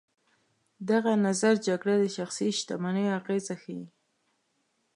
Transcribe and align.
دغه 0.89 1.11
نظر 1.27 1.53
جګړه 1.67 1.95
د 1.99 2.05
شخصي 2.17 2.47
شتمنیو 2.59 3.15
اغېزه 3.19 3.55
ښيي. 3.61 3.85